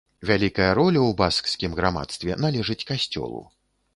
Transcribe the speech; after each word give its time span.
Вялікая 0.27 0.69
роля 0.79 1.01
ў 1.01 1.11
баскскім 1.19 1.75
грамадстве 1.79 2.39
належыць 2.45 2.79
касцёлу. 2.93 3.45